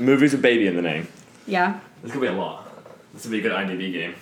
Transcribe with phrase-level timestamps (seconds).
[0.00, 1.06] movies with baby in the name.
[1.46, 1.80] Yeah.
[2.02, 2.66] This could be a lot.
[3.14, 4.14] This would be a good IMDb game.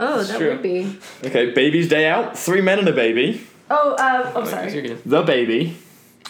[0.00, 0.50] Oh, That's that true.
[0.50, 0.96] would be.
[1.24, 4.94] Okay, Baby's Day Out, Three Men and a Baby, Oh, uh, oh, You're sorry.
[5.04, 5.76] The Baby,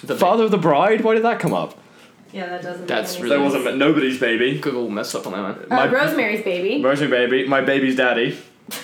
[0.03, 1.03] The Father of the Bride.
[1.03, 1.79] Why did that come up?
[2.33, 2.87] Yeah, that doesn't.
[2.87, 5.55] That's make any really- There wasn't Nobody's Baby, Google messed up on that one.
[5.59, 5.71] sense.
[5.71, 6.83] my- Uh, Rosemary's Baby.
[6.83, 8.37] Rosemary Baby, My Baby's Daddy.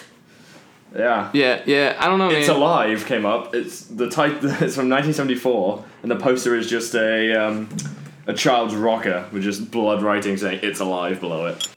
[0.96, 1.30] Yeah.
[1.32, 1.96] Yeah, yeah.
[1.98, 2.36] I don't know, man.
[2.38, 3.52] It's Alive came up.
[3.54, 4.34] It's the type.
[4.44, 7.68] It's from 1974, and the poster is just a um,
[8.26, 11.68] a child's rocker with just blood writing saying "It's Alive" below it.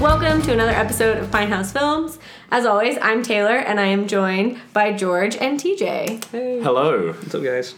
[0.00, 2.18] Welcome to another episode of Pine House Films.
[2.52, 6.24] As always, I'm Taylor, and I am joined by George and TJ.
[6.62, 7.74] Hello, What's up, guys?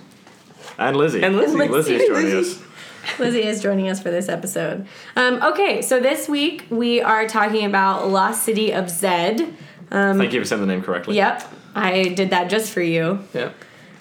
[0.79, 1.23] and Lizzie.
[1.23, 1.69] And Lizzie.
[1.69, 2.63] Lizzie is joining us.
[3.19, 4.87] Lizzie is joining us for this episode.
[5.17, 9.55] Um, okay, so this week we are talking about Lost City of Zed.
[9.91, 11.17] Thank you for saying the name correctly.
[11.17, 11.43] Yep,
[11.75, 13.21] I did that just for you.
[13.35, 13.55] Yep.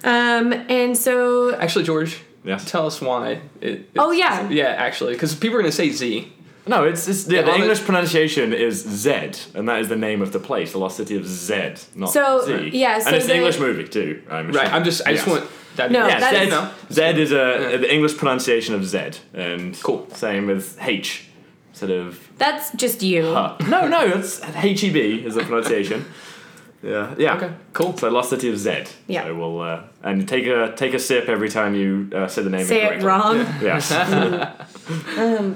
[0.03, 2.69] Um, and so Actually, George, Yes.
[2.69, 3.41] tell us why.
[3.59, 4.47] It, Oh, yeah.
[4.49, 6.31] Yeah, actually, because people are gonna say Z.
[6.69, 9.95] No, it's, it's yeah, the on the- English pronunciation is Zed, and that is the
[10.07, 12.69] name of the place, the lost city of Zed, not So, Z.
[12.73, 14.21] yeah, so and it's the- an English movie too.
[14.29, 14.71] I'm Right.
[14.73, 14.99] I'm just.
[15.07, 15.43] I just want
[15.77, 15.91] that.
[15.91, 16.69] No, Yeah, that Zed, is- no.
[16.91, 17.35] Zed is a
[17.71, 17.77] Yeah.
[17.77, 20.07] the English pronunciation of Zed, and Cool.
[20.13, 21.25] Same with H,
[21.73, 22.19] sort of.
[22.37, 23.23] that's just you.
[23.27, 26.05] Uh, no, no, it's H E B is the pronunciation.
[26.83, 27.35] yeah, yeah.
[27.37, 27.51] Okay.
[27.73, 27.97] Cool.
[27.97, 28.85] So lost city of Zed.
[29.07, 29.23] Yeah.
[29.25, 32.49] So we'll uh, and take a take a sip every time you uh, say the
[32.51, 32.65] name.
[32.65, 33.07] Say it incorrectly.
[33.07, 33.37] wrong.
[33.69, 33.85] Yes.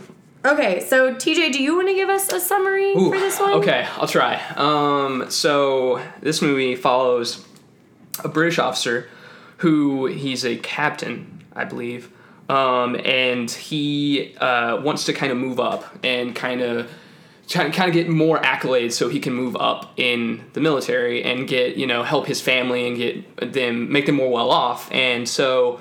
[0.45, 3.53] Okay, so TJ, do you want to give us a summary Ooh, for this one?
[3.53, 4.41] Okay, I'll try.
[4.55, 7.45] Um, so this movie follows
[8.23, 9.07] a British officer
[9.57, 12.11] who he's a captain, I believe,
[12.49, 16.91] um, and he uh, wants to kind of move up and kind of
[17.49, 21.75] kind of get more accolades so he can move up in the military and get
[21.75, 25.79] you know help his family and get them make them more well off and so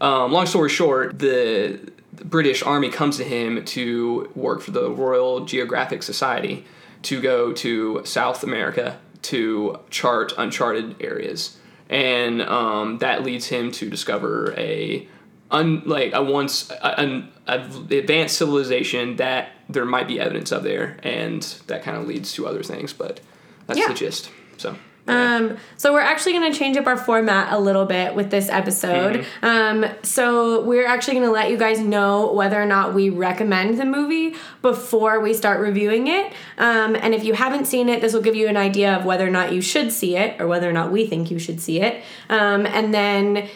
[0.00, 1.80] um, long story short the,
[2.16, 6.64] the british army comes to him to work for the royal geographic society
[7.02, 11.56] to go to south america to chart uncharted areas
[11.90, 15.06] and um, that leads him to discover a
[15.50, 20.96] un, like a once an an advanced civilization that there might be evidence of there,
[21.02, 22.94] and that kind of leads to other things.
[22.94, 23.20] But
[23.66, 23.88] that's Yeah.
[23.88, 24.30] the gist.
[24.56, 24.76] So
[25.06, 28.48] Um, so we're actually going to change up our format a little bit with this
[28.48, 29.26] episode.
[29.42, 33.78] Um, so we're actually going to let you guys know whether or not we recommend
[33.78, 36.32] the movie before we start reviewing it.
[36.56, 39.26] Um, and if you haven't seen it, this will give you an idea of whether
[39.26, 41.80] or not you should see it or whether or not we think you should see
[41.80, 42.02] it.
[42.30, 43.48] Um, and then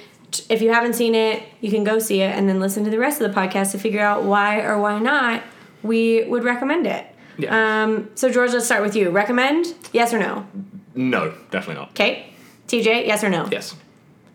[0.51, 2.99] if you haven't seen it, you can go see it and then listen to the
[2.99, 5.43] rest of the podcast to figure out why or why not
[5.83, 7.07] we would recommend it.
[7.39, 7.85] Yeah.
[7.85, 9.11] Um, so George, let's start with you.
[9.11, 9.75] Recommend?
[9.93, 10.47] Yes or no?
[10.95, 11.91] No, definitely not.
[11.91, 12.33] Okay.
[12.69, 13.49] TJ, yes or no?
[13.51, 13.75] yes,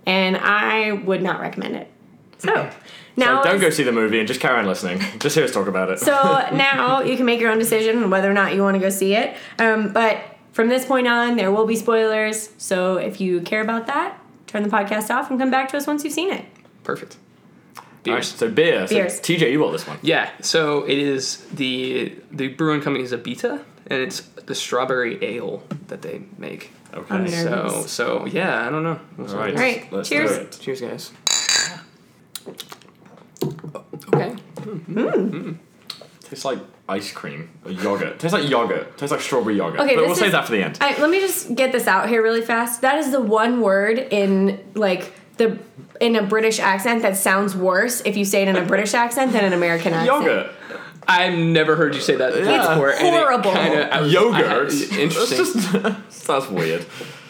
[0.06, 1.88] And I would not recommend it.
[2.40, 2.70] So
[3.16, 5.00] now So don't go see the movie and just carry on listening.
[5.20, 6.00] just hear us talk about it.
[6.00, 6.12] So
[6.54, 9.16] now you can make your own decision whether or not you want to go see
[9.16, 9.36] it.
[9.60, 10.20] Um, but
[10.52, 12.50] from this point on, there will be spoilers.
[12.58, 15.86] So if you care about that, turn the podcast off and come back to us
[15.88, 16.46] once you've seen it.
[16.84, 17.18] perfect.
[17.78, 18.28] All right, Beers.
[18.36, 18.86] so beer.
[18.88, 19.22] So Beers.
[19.22, 19.98] TJ, you bought this one.
[20.02, 20.30] Yeah.
[20.42, 26.02] So it is the the brewing company is Abita, and it's the strawberry ale that
[26.02, 26.72] they make.
[26.94, 27.16] Okay.
[27.16, 27.92] I'm So nervous.
[27.92, 29.00] so yeah, I don't know.
[29.20, 29.54] All right.
[29.54, 30.30] All right, Let's cheers.
[30.32, 30.58] do it.
[30.62, 31.12] Cheers, guys.
[34.14, 34.36] Okay.
[34.62, 35.58] Mm.
[36.22, 38.20] Tastes like ice cream or yogurt.
[38.20, 38.98] Tastes like yogurt.
[38.98, 39.80] Tastes like strawberry yogurt.
[39.82, 40.78] Okay, but this we'll save is- that for the end.
[40.82, 42.82] I, let me just get this out here really fast.
[42.82, 45.58] That is the one word in like the
[46.00, 49.32] in a British accent that sounds worse if you say it in a British accent
[49.34, 50.24] than an American accent.
[50.26, 50.52] Yogurt.
[51.08, 52.92] I've never heard you say that It's before.
[52.92, 53.52] and it horrible.
[53.52, 54.46] kinda- I was- Yogurt.
[54.46, 55.38] I had- interesting.
[56.12, 56.86] just that's weird.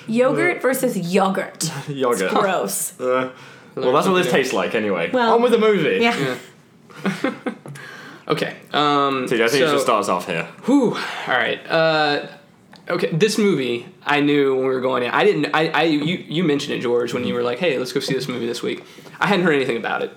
[0.08, 1.72] Yogurt versus yogurt.
[1.88, 2.30] Yogurt.
[2.32, 2.94] Gross.
[3.76, 5.10] Uh, well, that's what this tastes like anyway.
[5.12, 5.98] Well, On with the movie.
[6.00, 6.38] Yeah.
[8.28, 8.56] Okay.
[8.72, 10.44] Um, TJ, I think so, you should start us off here.
[10.66, 10.94] Whew.
[10.94, 11.60] All right.
[11.68, 12.28] Uh,
[12.88, 13.10] okay.
[13.12, 15.10] This movie, I knew when we were going in.
[15.12, 15.48] I didn't.
[15.54, 15.69] I.
[15.69, 16.18] I you.
[16.28, 18.62] You mentioned it, George, when you were like, "Hey, let's go see this movie this
[18.64, 18.84] week."
[19.19, 20.12] I hadn't heard anything about it,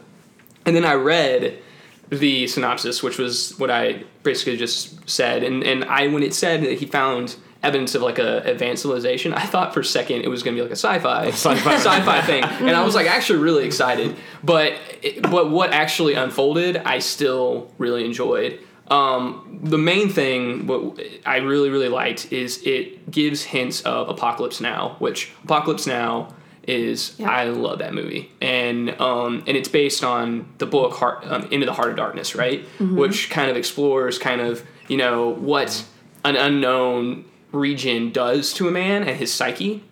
[0.66, 1.58] and then I read
[2.08, 6.62] the synopsis, which was what I basically just said, and and I when it said
[6.62, 10.28] that he found evidence of like a advanced civilization, I thought for a second it
[10.28, 11.74] was gonna be like a sci-fi Sci-fi.
[11.76, 14.16] sci-fi thing, and I was like actually really excited.
[14.44, 18.60] But it, but what actually unfolded, I still really enjoyed.
[18.88, 24.60] Um, the main thing what I really really liked is it gives hints of Apocalypse
[24.60, 26.28] Now, which Apocalypse Now
[26.66, 27.30] is Yeah.
[27.30, 31.66] I love that movie, and um, and it's based on the book Heart, um, Into
[31.66, 32.62] the Heart of Darkness, right?
[32.78, 32.96] Mm-hmm.
[32.96, 35.84] Which kind of explores kind of you know what
[36.24, 39.84] an unknown region does to a man and his psyche,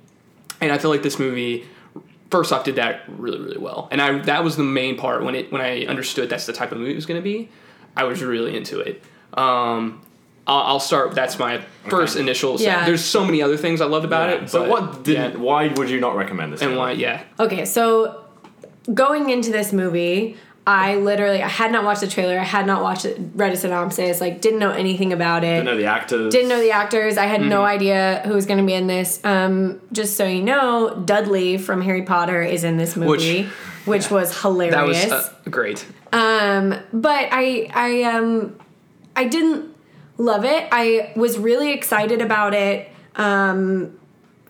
[0.60, 1.66] and I feel like this movie
[2.30, 5.34] first off did that really really well, and I that was the main part when
[5.34, 7.48] it when I understood that's the type of movie it was going to be,
[7.96, 9.02] I was really into it.
[9.34, 10.00] Um,
[10.46, 11.14] I'll, I'll start.
[11.14, 12.60] That's my first initial.
[12.60, 12.84] Yeah.
[12.84, 14.36] There's so many other things I loved about Yeah.
[14.44, 14.50] it.
[14.50, 15.32] So but- what didn't?
[15.32, 15.38] yeah.
[15.38, 16.60] Why would you not recommend this?
[16.60, 16.78] and film?
[16.78, 16.92] why?
[16.92, 17.22] Yeah.
[17.40, 18.24] Okay, so
[18.92, 20.36] going into this movie,
[20.66, 22.38] I literally I had not watched the trailer.
[22.38, 24.20] I had not watched it, read a synopsis.
[24.20, 25.48] Like didn't know anything about it.
[25.48, 26.32] Didn't know the actors.
[26.32, 27.18] Didn't know the actors.
[27.18, 27.74] I had no Mm-hmm.
[27.76, 29.20] idea who was going to be in this.
[29.24, 33.46] Um, just so you know, Dudley from Harry Potter is in this movie,
[33.84, 34.74] which, was hilarious.
[34.74, 35.84] That was uh, great.
[36.12, 38.56] Um, but I I um
[39.16, 39.73] I didn't
[40.16, 40.68] love it.
[40.72, 43.98] I was really excited about it um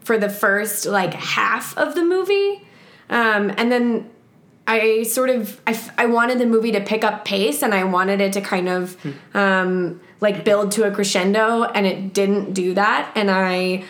[0.00, 2.66] for the first like half of the movie.
[3.11, 4.11] Um and then
[4.66, 7.84] I sort of I, f- I wanted the movie to pick up pace and I
[7.84, 8.96] wanted it to kind of
[9.34, 13.84] um like build to a crescendo and it didn't do that and I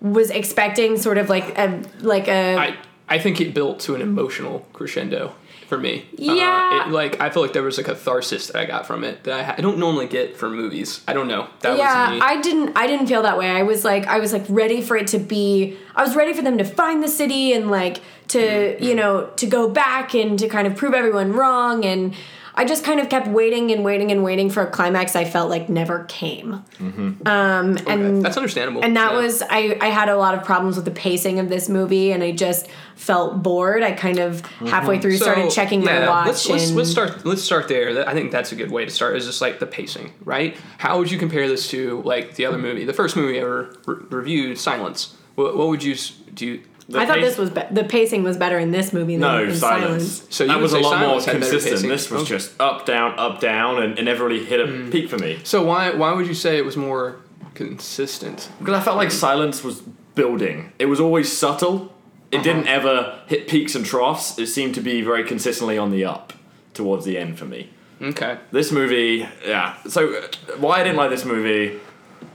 [0.00, 2.76] was expecting sort of like a like a I
[3.08, 5.34] I think it built to an emotional crescendo
[5.72, 6.04] for me.
[6.18, 6.86] Uh, Yeah.
[6.86, 9.40] it, like I feel like there was a catharsis that I got from it that
[9.40, 11.00] I, ha- I don't normally get from movies.
[11.08, 11.48] I don't know.
[11.60, 12.26] That yeah, was me.
[12.26, 12.76] I didn't.
[12.76, 13.48] I didn't feel that way.
[13.48, 15.78] I was like, I was like ready for it to be.
[15.96, 18.84] I was ready for them to find the city and like to Mm-hmm.
[18.84, 21.84] you know to go back and to kind of prove everyone wrong.
[21.86, 22.14] And
[22.54, 25.16] I just kind of kept waiting and waiting and waiting for a climax.
[25.16, 26.62] I felt like never came.
[26.80, 28.82] Um, Okay, and that's understandable.
[28.84, 29.18] and that Yeah.
[29.22, 32.22] was I, I had a lot of problems with the pacing of this movie and
[32.22, 33.82] I just felt bored.
[33.82, 37.24] I kind of halfway through started checking my yeah, watch Let's, let's, let's start.
[37.24, 38.06] Let's start there.
[38.08, 39.16] I think that's a good way to start.
[39.16, 40.56] Is just like the pacing, right?
[40.78, 43.74] How would you compare this to like the other movie, the first movie I ever
[43.86, 45.16] re- reviewed, Silence?
[45.36, 45.94] What, what would you
[46.34, 46.60] do?
[46.88, 49.20] The I thought pace- this was be- the pacing was better in this movie than
[49.20, 50.04] No, in silence.
[50.18, 50.26] Silence.
[50.30, 51.74] So you that would was a say lot more Silence had better consistent.
[51.76, 51.88] pacing?
[51.90, 52.28] This was Okay.
[52.30, 54.90] just up, down, up, down, and it never really hit a Mm.
[54.90, 55.38] peak for me.
[55.44, 57.16] So why why would you say it was more
[57.54, 58.48] consistent?
[58.58, 59.82] Because I felt like silence was
[60.14, 60.72] building.
[60.78, 61.92] It was always subtle.
[62.30, 62.44] It Uh-huh.
[62.44, 64.38] didn't ever hit peaks and troughs.
[64.38, 66.32] It seemed to be very consistently on the up
[66.74, 67.70] towards the end for me.
[68.02, 68.36] Okay.
[68.50, 69.74] This movie, yeah.
[69.86, 70.22] So uh,
[70.58, 71.78] why I didn't like this movie,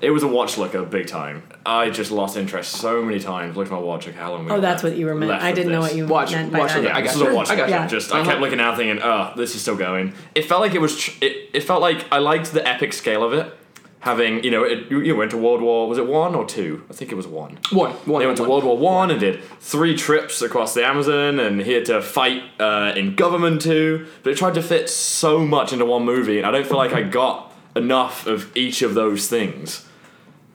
[0.01, 1.43] it was a watch looker big time.
[1.67, 3.57] I just lost interest so many times.
[3.57, 4.45] Looked at my watch, like how long?
[4.45, 5.31] we Oh, that's left- what you were meant.
[5.33, 5.91] I didn't know this.
[5.91, 6.79] what you Watch- meant by watch that.
[6.79, 6.83] it.
[6.85, 7.35] Yeah, I this got is a you.
[7.35, 7.83] watch I got looker.
[7.83, 7.89] you.
[7.89, 8.29] Just I Uh-huh.
[8.29, 10.13] kept looking out thinking, oh, this is still going.
[10.33, 10.97] It felt like it was.
[10.97, 13.53] Tr- it, it felt like I liked the epic scale of it.
[14.01, 15.89] Having you know, it, you, you went to World War.
[15.89, 16.83] Was it one or two?
[16.89, 17.57] I think it was one.
[17.71, 17.91] One.
[18.05, 18.19] One.
[18.21, 18.51] They went to one.
[18.51, 22.93] World War One and did three trips across the Amazon, and here to fight uh,
[22.95, 24.05] in government too.
[24.23, 26.93] But it tried to fit so much into one movie, and I don't feel like
[26.93, 29.85] I got enough of each of those things.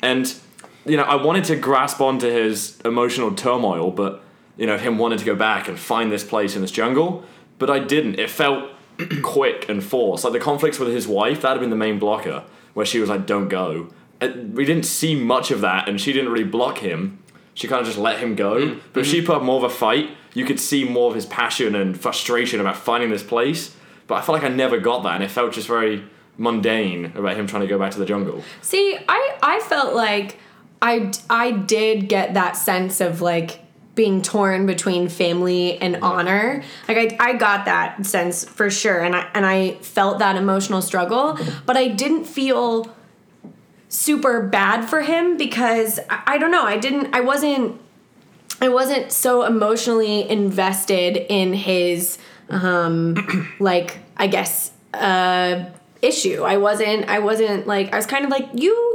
[0.00, 0.32] And
[0.84, 4.22] you know, I wanted to grasp onto his emotional turmoil, but
[4.56, 7.24] you know, him wanting to go back and find this place in this jungle,
[7.58, 8.18] but I didn't.
[8.18, 8.70] It felt
[9.22, 10.24] quick and forced.
[10.24, 12.44] Like the conflicts with his wife, that had been the main blocker,
[12.74, 13.88] where she was like, "Don't go."
[14.20, 17.18] And we didn't see much of that, and she didn't really block him.
[17.54, 18.54] She kind of just let him go.
[18.54, 19.10] Mm, but if mm.
[19.10, 21.98] she put up more of a fight, you could see more of his passion and
[21.98, 23.74] frustration about finding this place.
[24.06, 26.04] But I felt like I never got that, and it felt just very
[26.38, 28.42] mundane about him trying to go back to the jungle.
[28.60, 30.38] See, I I felt like
[30.82, 33.60] I I did get that sense of like
[33.94, 36.62] being torn between family and honor.
[36.88, 40.82] Like I, I got that sense for sure and I and I felt that emotional
[40.82, 42.92] struggle, but I didn't feel
[43.88, 47.80] super bad for him because I, I don't know, I didn't I wasn't
[48.60, 52.18] I wasn't so emotionally invested in his
[52.50, 55.66] um like I guess uh
[56.00, 56.42] issue.
[56.42, 58.91] I wasn't I wasn't like I was kind of like you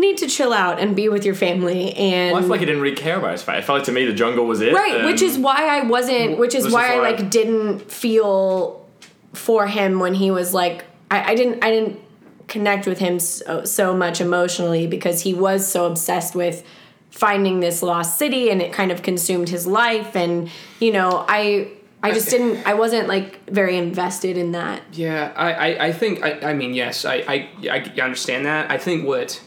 [0.00, 2.66] need to chill out and be with your family and Well, I feel like he
[2.66, 3.58] didn't really care about his fight.
[3.58, 4.72] I felt like to me the jungle was it.
[4.72, 8.86] right, which is why I wasn't which is why I like didn't feel
[9.32, 12.00] for him when he was like I, I didn't I didn't
[12.48, 16.64] connect with him so, uh, so much emotionally because he was so obsessed with
[17.10, 21.70] finding this lost city and it kind of consumed his life and you know I
[22.02, 24.82] I just didn't I wasn't like very invested in that.
[24.92, 28.70] Yeah, I, I, I think I, I mean yes, I, I, I understand that.
[28.70, 29.40] I think what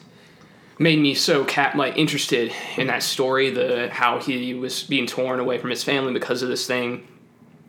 [0.80, 5.39] made me so cat like interested in that story, the how he was being torn
[5.39, 7.08] away from his family because of this thing,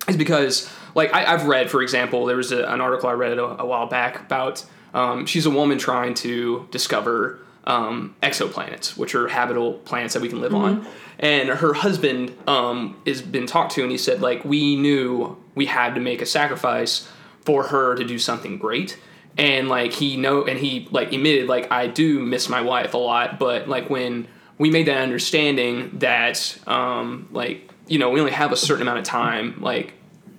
[0.08, 3.38] is because like I, I've read, for example, there was a, an article I read
[3.38, 9.14] a, a while back about um, she's a woman trying to discover um, exoplanets, which
[9.14, 10.87] are habitable planets that we can live on.
[11.18, 15.66] And her husband um, has been talked to, and he said like we knew we
[15.66, 17.08] had to make a sacrifice
[17.40, 18.99] for her to do something great.
[19.36, 22.98] And like he know, and he like admitted like I do miss my wife a
[22.98, 28.32] lot, but like when we made that understanding that um, like you know we only
[28.32, 29.94] have a certain amount of time like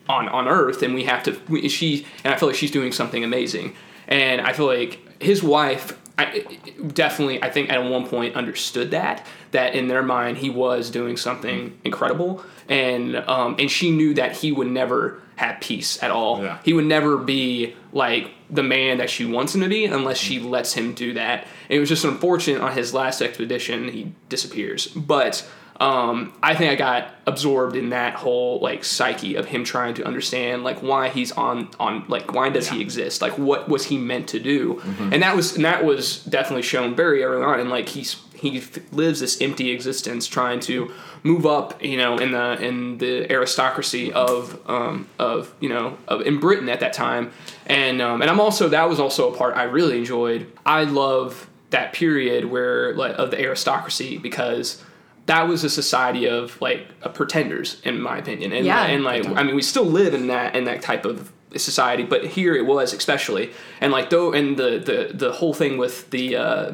[0.07, 1.39] on on Earth, and we have to.
[1.49, 3.75] We, she and I feel like she's doing something amazing,
[4.07, 5.99] and I feel like his wife.
[6.17, 6.45] I,
[6.93, 11.17] definitely, I think at one point understood that that in their mind he was doing
[11.17, 16.41] something incredible, and um, and she knew that he would never have peace at all.
[16.41, 16.57] Yeah.
[16.63, 20.39] He would never be like the man that she wants him to be unless she
[20.39, 21.43] lets him do that.
[21.69, 26.71] And it was just unfortunate on his last expedition he disappears, but um, I think
[26.71, 31.09] I got absorbed in that whole like psyche of him trying to understand like why
[31.09, 34.81] he's on on like why does he exist like what was he meant to do
[35.11, 38.59] and that was and that was definitely shown very early on and like he's he
[38.59, 40.91] f- lives this empty existence trying to
[41.25, 46.21] move up you know in the in the aristocracy of um, of you know of
[46.21, 47.31] in Britain at that time.
[47.65, 50.47] And um, and I'm also that was also a part I really enjoyed.
[50.65, 54.83] I love that period where like of the aristocracy because
[55.25, 58.53] that was a society of like uh, pretenders in my opinion.
[58.53, 58.85] And Yeah.
[58.85, 62.25] and like I mean we still live in that in that type of society but
[62.25, 66.35] here it was especially and like though and the the the whole thing with the
[66.35, 66.71] uh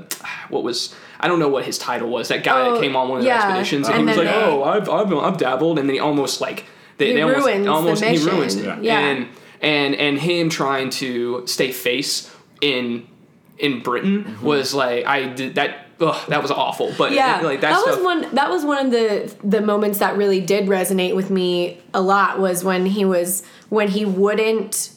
[0.49, 3.09] what was I don't know what his title was that guy Oh, that came on
[3.09, 3.37] one of yeah.
[3.37, 5.93] the expeditions and, And he was like they- oh I've, I've I've dabbled and then
[5.95, 6.65] he almost like
[6.97, 8.79] they, He they almost ruins the almost he ruins mission.
[8.79, 8.99] it Yeah.
[8.99, 9.27] and
[9.61, 13.07] and and him trying to stay face in
[13.59, 14.45] in Britain Mm-hmm.
[14.45, 15.85] was like I did that.
[16.01, 16.93] Ugh, that was awful.
[16.97, 20.17] But yeah like that, that, was one that was one of the the moments that
[20.17, 24.91] really did resonate with me a lot was when he was when he wouldn't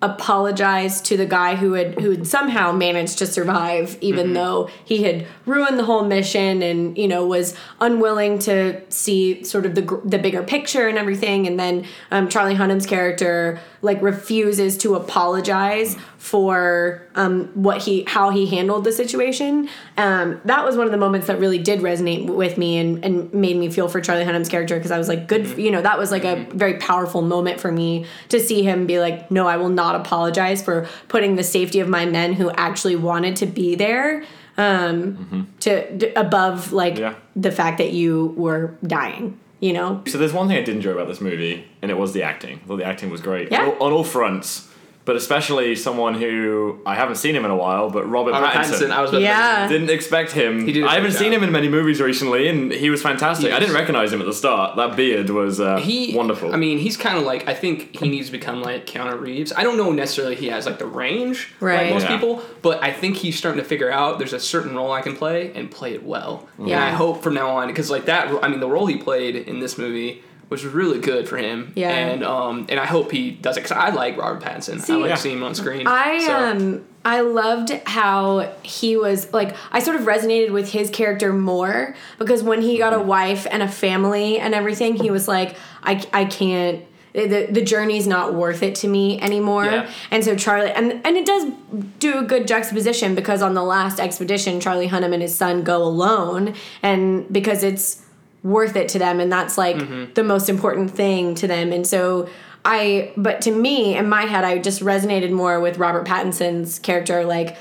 [0.00, 4.34] apologize to the guy who had who had somehow managed to survive even Mm-hmm.
[4.34, 9.66] though he had ruined the whole mission and you know was unwilling to see sort
[9.66, 14.76] of the the bigger picture and everything and then um, Charlie Hunnam's character like refuses
[14.78, 20.84] to apologize for um, what he how he handled the situation um, that was one
[20.86, 24.00] of the moments that really did resonate with me and, and made me feel for
[24.00, 25.60] Charlie Hunnam's character because I was like good Mm-hmm.
[25.60, 28.98] you know that was like a very powerful moment for me to see him be
[28.98, 32.96] like no I will not apologize for putting the safety of my men who actually
[32.96, 34.24] wanted to be there
[34.56, 37.14] um, to d- above like Yeah.
[37.36, 40.92] the fact that you were dying you know So there's one thing I did enjoy
[40.92, 42.60] about this movie, and it was the acting.
[42.64, 43.62] I thought the acting was great Yeah.
[43.62, 44.67] on, on all fronts.
[45.08, 48.88] But especially someone who I haven't seen him in a while, but Robert, Robert Pattinson.
[48.88, 48.90] Pattinson.
[48.90, 49.66] I was about to Yeah.
[49.66, 50.66] didn't expect him.
[50.66, 51.38] He did a I haven't seen job.
[51.40, 53.46] him in many movies recently, and he was fantastic.
[53.46, 53.60] I Yes.
[53.60, 54.76] didn't recognize him at the start.
[54.76, 56.52] That beard was uh, he wonderful.
[56.52, 59.50] I mean, he's kind of like I think he needs to become like Keanu Reeves.
[59.56, 61.84] I don't know necessarily he has like the range Right.
[61.84, 62.14] like most Yeah.
[62.18, 65.16] people, but I think he's starting to figure out there's a certain role I can
[65.16, 66.46] play and play it well.
[66.58, 66.84] And Yeah.
[66.84, 68.28] I hope from now on because like that.
[68.42, 71.72] I mean, the role he played in this movie was really good for him.
[71.76, 71.90] Yeah.
[71.90, 74.88] And um and I hope he does it because I like Robert Pattinson.
[74.90, 75.14] I like Yeah.
[75.16, 75.86] seeing him on screen.
[75.86, 80.90] I So- um I loved how he was like I sort of resonated with his
[80.90, 85.28] character more because when he got a wife and a family and everything he was
[85.28, 89.90] like I I can't the, the journey's not worth it to me anymore Yeah.
[90.10, 91.50] and so charlie and and it does
[91.98, 95.82] do a good juxtaposition because on the last expedition charlie hunnam and his son go
[95.82, 98.02] alone and because it's
[98.48, 100.12] worth it to them and that's like mm-hmm.
[100.14, 101.72] the most important thing to them.
[101.72, 102.28] And so
[102.64, 107.24] i but to me in my head i just resonated more with robert pattinson's character
[107.24, 107.56] like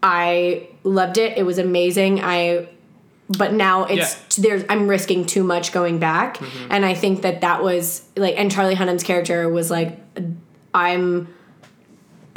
[0.00, 1.36] i loved it.
[1.36, 2.20] It was amazing.
[2.22, 2.68] I
[3.36, 6.38] but now it's there's i'm risking too much going back.
[6.38, 6.72] Mm-hmm.
[6.72, 10.00] And i think that that was like and charlie hunnam's character was like
[10.72, 11.28] i'm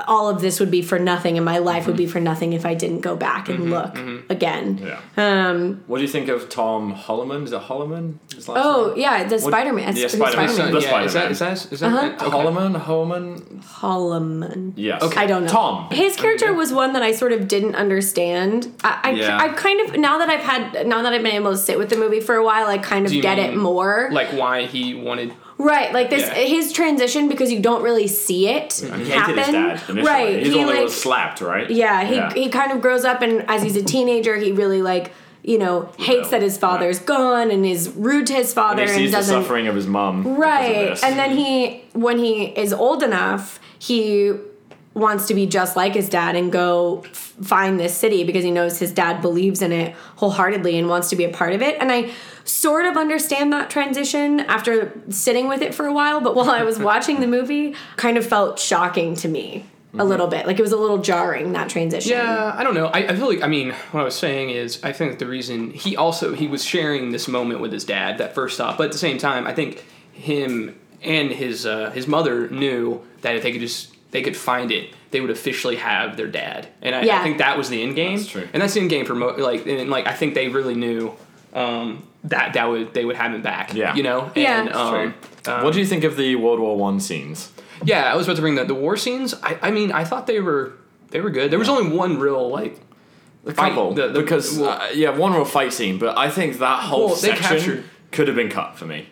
[0.07, 2.65] all of this would be for nothing and my life would be for nothing if
[2.65, 3.97] i didn't go back and look
[4.29, 4.99] again yeah.
[5.17, 7.43] um what do you think of Tom Holloman?
[7.43, 8.15] Is it Holloman?
[8.49, 8.99] Oh name?
[8.99, 10.49] yeah the spider-man yeah, Spider-Man.
[10.49, 11.03] Spider-Man.
[11.05, 12.07] Is that is that is that Uh-huh.
[12.07, 12.25] okay.
[12.37, 12.75] Holloman?
[12.77, 13.61] Holman?
[13.61, 14.73] Holloman.
[14.75, 15.01] Yes.
[15.01, 15.19] Okay.
[15.19, 15.49] I don't know.
[15.49, 15.89] Tom.
[15.91, 18.67] His character was one that I sort of didn't understand.
[18.83, 19.37] I, I, Yeah.
[19.37, 21.89] I kind of now that I've had now that I've been able to sit with
[21.89, 24.09] the movie for a while, I kind of Do you get it more.
[24.11, 26.33] like why he wanted right, like this Yeah.
[26.33, 28.99] his transition because you don't really see it mm-hmm.
[28.99, 29.37] He hated happen.
[29.37, 31.69] his dad right, He's the he one that like was slapped, right?
[31.69, 32.33] yeah, he Yeah.
[32.33, 35.11] he kind of grows up and as he's a teenager, he really like
[35.43, 38.99] you know hates that his father's gone and is rude to his father And and,
[38.99, 40.37] he sees the doesn't suffering of his mom.
[40.37, 41.03] Right.
[41.03, 44.33] And then he, when he is old enough, he
[44.93, 48.51] wants to be just like his dad and go f- find this city because he
[48.51, 51.75] knows his dad believes in it wholeheartedly and wants to be a part of it.
[51.79, 52.11] And I
[52.43, 56.63] sort of understand that transition after sitting with it for a while, but while I
[56.63, 60.47] was watching the movie, kind of felt shocking to me a little bit.
[60.47, 62.11] Like it was a little jarring that transition.
[62.13, 62.87] Yeah, I don't know.
[62.87, 65.71] I, I feel like I mean, what I was saying is, I think the reason
[65.71, 68.91] he also he was sharing this moment with his dad that first stop, but at
[68.91, 69.83] the same time, I think
[70.13, 74.71] him and his uh, his mother knew that if they could just they could find
[74.71, 77.95] it, they would officially have their dad, and I, I think that was the end
[77.95, 78.17] game.
[78.17, 78.47] That's true.
[78.53, 81.13] and that's the end game for mo- like and like I think they really knew
[81.53, 83.73] um, that that would they would have him back.
[83.73, 83.95] Yeah.
[83.95, 84.31] you know.
[84.35, 84.59] Yeah.
[84.59, 85.13] And, It's um,
[85.47, 87.51] um, what do you think of the World War One scenes?
[87.83, 89.33] yeah, I was about to bring the the war scenes.
[89.43, 90.73] I, I mean, I thought they were
[91.09, 91.51] they were good.
[91.51, 92.79] There was only one real like
[93.45, 96.29] A Fight- couple, the- the- because well- uh, yeah, one real fight scene, but I
[96.29, 99.07] think that whole Well, section captured- could have been cut for me.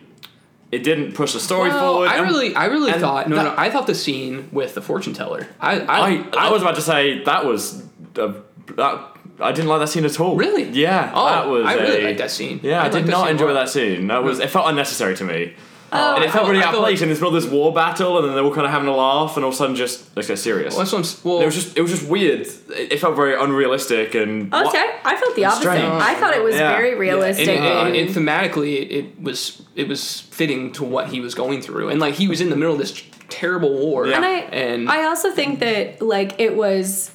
[0.70, 2.08] It didn't push the story Well, forward.
[2.10, 3.54] I and really, I really thought no, that- no.
[3.56, 5.48] I thought the scene with the fortune teller.
[5.60, 7.82] I, I, I, I was about to say that was
[8.16, 8.34] uh,
[8.76, 10.36] that I didn't like that scene at all.
[10.36, 10.64] Really?
[10.70, 11.66] Yeah, Oh, that was.
[11.66, 12.60] I really a- liked that scene.
[12.62, 13.54] Yeah, I, I did not enjoy lot.
[13.54, 14.06] that scene.
[14.08, 14.44] That was mm-hmm.
[14.46, 15.54] it felt unnecessary to me.
[15.92, 17.42] Oh, and it felt felt- really I out of felt place in this middle of
[17.42, 19.54] this war battle, and then they were kind of having a laugh, and all of
[19.54, 20.74] a sudden just let's get serious.
[20.74, 22.42] Well, that's what I'm, well, it was just it was just weird.
[22.42, 24.54] It, it felt very unrealistic and.
[24.54, 25.62] Oh, what- see, I, I felt the opposite.
[25.62, 25.84] Strange.
[25.84, 26.76] I thought it was Yeah.
[26.76, 27.48] very and, realistic.
[27.48, 31.60] and, and- and thematically, it, it was it was fitting to what he was going
[31.60, 34.06] through, and like he was in the middle of this terrible war.
[34.06, 34.16] Yeah.
[34.16, 37.10] And I, and I also think that like it was,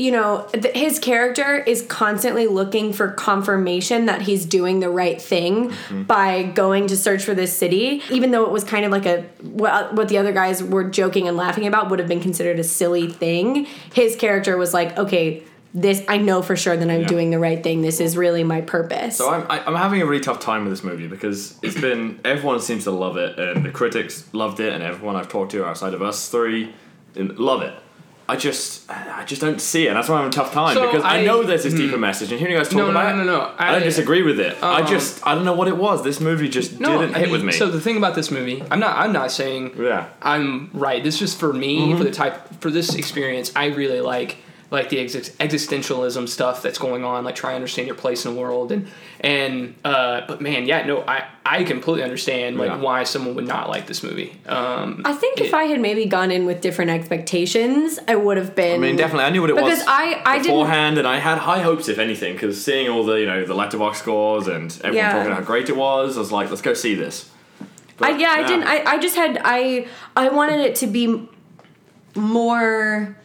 [0.00, 5.20] you know, th- his character is constantly looking for confirmation that he's doing the right
[5.20, 6.04] thing mm-hmm.
[6.04, 9.24] by going to search for this city, even though it was kind of like a
[9.42, 12.64] what, what the other guys were joking and laughing about would have been considered a
[12.64, 13.66] silly thing.
[13.92, 15.42] His character was like, okay.
[15.72, 17.06] This I know for sure that I'm Yeah.
[17.06, 17.80] doing the right thing.
[17.82, 19.18] This is really my purpose.
[19.18, 22.18] So I'm, I- I'm having a really tough time with this movie because it's been
[22.24, 25.64] everyone seems to love it and the critics loved it and everyone I've talked to
[25.64, 26.74] outside of us three
[27.14, 27.74] love it.
[28.30, 29.88] I just I just don't see it.
[29.88, 31.74] And that's why I'm having a tough time So because I, I- know there's this
[31.74, 33.54] deeper message and hearing you guys talk No, no, about no, it, no, no.
[33.58, 34.56] I, don't I- disagree with it.
[34.62, 36.02] I um, just I don't know what it was.
[36.04, 37.52] This movie just no, didn't I hit mean, with me.
[37.52, 40.08] So the thing about this movie, I'm not, I'm not saying yeah.
[40.22, 41.02] I'm right.
[41.02, 41.98] This is for me Mm-hmm.
[41.98, 43.52] for the type for this experience.
[43.56, 44.36] I really like
[44.70, 48.34] like the exist- existentialism stuff that's going on, like try to understand your place in
[48.34, 48.86] the world and
[49.20, 52.76] and uh, but man, yeah, no, I I completely understand like Yeah.
[52.76, 54.32] why someone would not like this movie.
[54.46, 58.54] Um, I think if I had maybe gone in with different expectations, I would have
[58.54, 58.76] been.
[58.76, 61.18] I mean, definitely, I knew what it Because was I- I didn't- beforehand, and I
[61.18, 64.70] had high hopes, if anything, because seeing all the you know the Letterboxd scores and
[64.84, 65.12] everyone Yeah.
[65.12, 67.28] talking how great it was, I was like, let's go see this.
[68.02, 68.64] I, But, yeah, I didn't.
[68.68, 69.86] I, I just had I
[70.16, 71.28] I wanted it to be
[72.16, 73.16] more,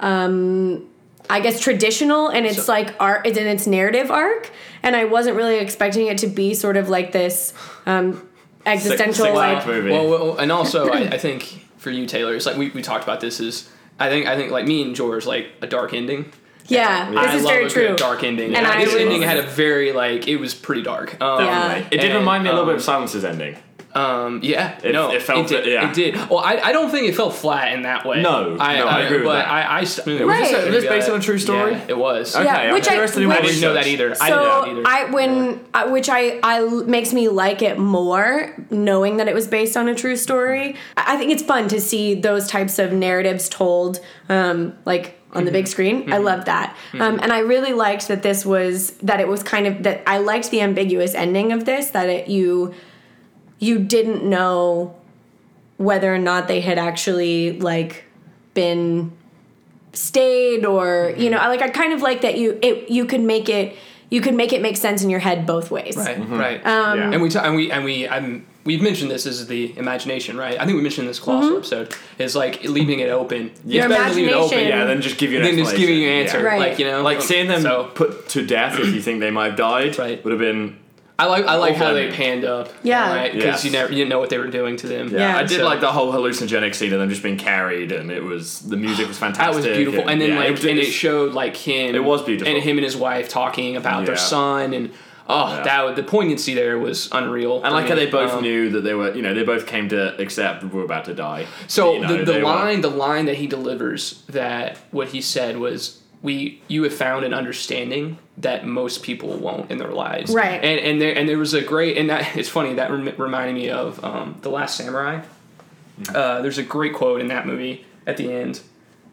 [0.00, 0.84] um,
[1.30, 3.26] I guess traditional, and it's So- like art.
[3.26, 4.50] It's in its narrative arc,
[4.82, 7.52] and I wasn't really expecting it to be sort of like this
[7.86, 8.26] um,
[8.66, 9.66] existential six like.
[9.66, 9.90] movie.
[9.90, 13.04] Well, well, and also I, I think for you, Taylor, it's like we, we talked
[13.04, 16.30] about this is I think I think like me and George like a dark ending.
[16.66, 17.88] Yeah, this I is love very a true.
[17.88, 18.54] good dark ending.
[18.56, 21.20] And And this ending had a very like it was pretty dark.
[21.22, 21.76] Um, Yeah.
[21.90, 23.56] It did And, remind me a little bit um, of Silence's ending.
[23.94, 25.66] Um, yeah, It- no, it felt did.
[25.66, 25.88] it- yeah.
[25.88, 26.14] It did.
[26.28, 28.22] Well, I, I don't think it felt flat in that way.
[28.22, 29.48] No, I, no, I agree with but that.
[29.48, 30.64] I, I, st- was this, Right.
[30.64, 31.72] was this based on a true story?
[31.72, 32.34] Yeah, it was.
[32.34, 34.16] Okay, Yeah, I'm which I- interested in which- I didn't know that research.
[34.16, 34.16] either.
[34.20, 34.82] I didn't know that either.
[34.86, 39.46] I when I, which I I makes me like it more knowing that it was
[39.46, 40.74] based on a true story.
[40.96, 45.44] I I think it's fun to see those types of narratives told um, like on
[45.44, 46.12] the big screen.
[46.12, 49.66] I love that, um, and I really liked that this was that it was kind
[49.68, 52.74] of that I liked the ambiguous ending of this that it you
[53.58, 54.94] you didn't know
[55.76, 58.04] whether or not they had actually like
[58.54, 59.10] been
[59.92, 63.20] stayed or you know I like I kind of like that you it you could
[63.20, 63.76] make it
[64.10, 65.96] you could make it make sense in your head both ways.
[65.96, 66.38] right, Mm-hmm.
[66.38, 66.66] right.
[66.66, 67.10] Um, Yeah.
[67.12, 70.60] and we ta- and we and we I'm, we've mentioned this as the imagination, right?
[70.60, 71.56] I think we mentioned this Mm-hmm.
[71.56, 73.50] episode is like leaving it open.
[73.64, 75.74] Your it's better to leave it open Yeah, then just give you an than just
[75.76, 76.38] giving you an answer.
[76.38, 76.44] Yeah.
[76.44, 76.60] Right.
[76.60, 79.46] Like you know, Like seeing them So put to death if you think they might
[79.50, 80.22] have died Right.
[80.22, 80.76] would have been.
[81.16, 82.70] I like I like how they panned up.
[82.82, 83.28] Yeah.
[83.28, 83.64] because Yes.
[83.64, 85.08] you never you didn't know what they were doing to them.
[85.10, 85.36] Yeah, Yeah.
[85.38, 88.22] I did So- like the whole hallucinogenic scene of them just being carried, and it
[88.24, 89.62] was the music was fantastic.
[89.62, 91.94] That was beautiful, and then yeah, like, was- and it showed like him.
[91.94, 92.52] It was beautiful.
[92.52, 94.90] and him and his wife talking about their son, and
[95.28, 95.62] oh, Yeah.
[95.62, 97.60] that the poignancy there was unreal.
[97.62, 99.66] I for like how they both Um, knew that they were, you know, they both
[99.68, 101.46] came to accept that we were about to die.
[101.68, 105.08] So You know, the, the they were- line, the line that he delivers, that what
[105.10, 109.92] he said was, "We, you have found an understanding that most people won't in their
[109.92, 110.62] lives." Right.
[110.62, 113.54] And and there and there was a great and that it's funny that rem- reminded
[113.54, 115.22] me of um, the Last Samurai.
[116.12, 118.60] Uh, there's a great quote in that movie at the end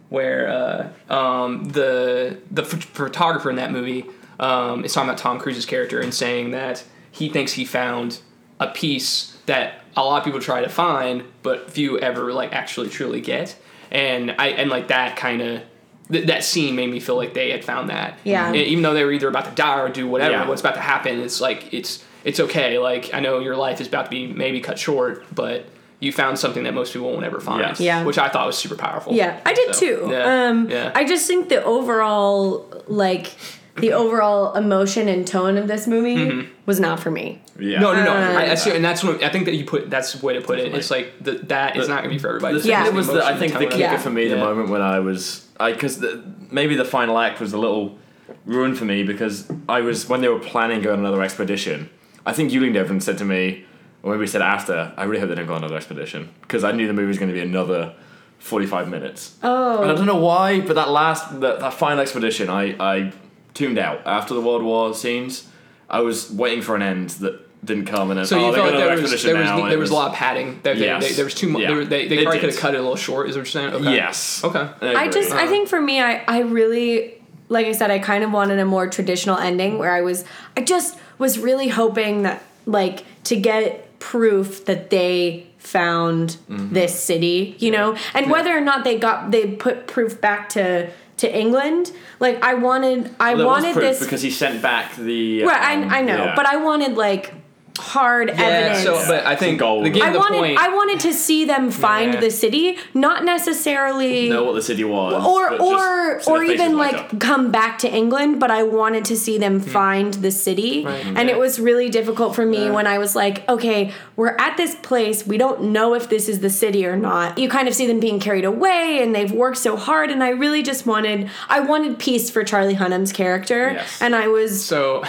[0.10, 4.06] where uh, um, the the ph- photographer in that movie
[4.40, 8.20] um, is talking about Tom Cruise's character and saying that he thinks he found
[8.60, 12.90] a peace that a lot of people try to find, but few ever like actually
[12.90, 13.56] truly get.
[13.90, 15.62] And I and like that kind of
[16.12, 18.18] th- that scene made me feel like they had found that.
[18.24, 18.48] Yeah.
[18.48, 20.48] And even though they were either about to die or do whatever, Yeah.
[20.48, 22.78] what's about to happen, it's like it's it's okay.
[22.78, 25.66] Like I know your life is about to be maybe cut short, but
[26.00, 27.62] you found something that most people won't ever find.
[27.62, 27.80] Yes.
[27.80, 28.04] Yeah.
[28.04, 29.14] Which I thought was super powerful.
[29.14, 30.08] Yeah, I did So, too.
[30.12, 30.48] Yeah.
[30.50, 30.92] Um, yeah.
[30.96, 33.36] I just think the overall like
[33.78, 37.42] the overall emotion and tone of this movie was not for me.
[37.60, 37.80] Yeah.
[37.80, 38.12] No, no, no.
[38.12, 39.90] Uh, I, I see, and that's what I think that you put.
[39.90, 40.74] That's the way to put it.
[40.76, 42.60] It's like the, that is The- not going to be for everybody.
[42.60, 42.88] The Yeah.
[42.88, 43.78] It was, the, I think, the kicker.
[43.78, 43.98] Yeah.
[43.98, 44.44] for me, the Yeah.
[44.44, 46.04] moment when I was, I because
[46.50, 47.98] maybe the final act was a little.
[48.46, 51.90] ruined for me because I was when they were planning going on another expedition.
[52.26, 53.66] I think Yuling Devon said to me,
[54.04, 56.64] or maybe he said after, I really hope they don't go on another expedition because
[56.64, 57.94] I knew the movie was going to be another
[58.40, 59.38] forty-five minutes.
[59.44, 59.82] Oh.
[59.84, 63.12] And I don't know why, but that last that, that final expedition, I I
[63.54, 65.48] tuned out after the World War scenes.
[65.90, 68.58] I was waiting for an end that didn't come, and then So oh, you they
[68.58, 70.16] felt got like another there was there was now, there it was a lot of
[70.16, 70.60] padding.
[70.64, 71.10] That they, Yes.
[71.10, 71.62] they, there was too much.
[71.62, 71.76] Yeah.
[71.76, 72.46] They, they, they They probably did.
[72.48, 73.30] could have cut it a little short.
[73.30, 73.74] Is what you're saying?
[73.76, 73.94] Okay.
[73.94, 74.44] Yes.
[74.44, 74.60] Okay.
[74.82, 75.14] I agree.
[75.22, 78.58] just I think for me I I really like I said I kind of wanted
[78.60, 80.24] a more traditional ending where I was
[80.58, 86.74] I just was really hoping that like to get proof that they found Mm-hmm.
[86.74, 90.90] this city, you know, and whether or not they got they put proof back to
[91.22, 95.44] to England, like I wanted I Well, wanted this because he sent back the.
[95.44, 96.36] right um, I, I know, yeah.
[96.36, 97.34] but I wanted like
[97.78, 98.42] hard Yeah.
[98.42, 98.84] evidence.
[98.84, 99.86] So, but I think gold.
[99.86, 100.60] again, I the wanted point.
[100.60, 102.20] I wanted to see them find Yeah.
[102.20, 107.20] the city, not necessarily know what the city was, or or or even like up.
[107.20, 109.70] come back to England, but I wanted to see them hmm.
[109.70, 110.86] find the city.
[110.86, 111.04] Right.
[111.04, 111.18] Hmm.
[111.18, 111.36] And Yeah.
[111.36, 112.72] it was really difficult for me Yeah.
[112.72, 116.40] when I was like, okay, we're at this place, we don't know if this is
[116.42, 117.38] the city or not.
[117.38, 120.30] You kind of see them being carried away and they've worked so hard and I
[120.30, 123.72] really just wanted I wanted peace for Charlie Hunnam's character.
[123.74, 124.02] Yes.
[124.02, 125.04] And I was so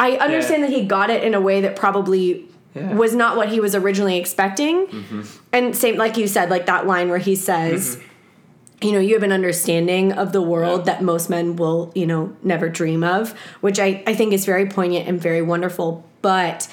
[0.00, 2.94] I understand that he got it in a way that probably Yeah.
[2.94, 4.86] was not what he was originally expecting.
[4.86, 5.22] Mm-hmm.
[5.52, 8.86] And same like you said, like that line where he says, mm-hmm.
[8.86, 12.34] you know, you have an understanding of the world that most men will, you know,
[12.42, 16.04] never dream of, which I, I think is very poignant and very wonderful.
[16.22, 16.68] But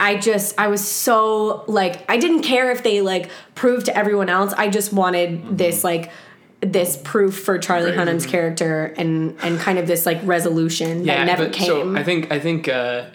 [0.00, 4.30] I just I was so like I didn't care if they like proved to everyone
[4.30, 4.52] else.
[4.54, 5.86] I just wanted this mm-hmm.
[5.86, 6.10] like
[6.72, 7.96] this proof for Charlie Right.
[7.98, 11.66] Hunnam's character and and kind of this like resolution yeah, that never but came.
[11.66, 13.06] So I think I think uh,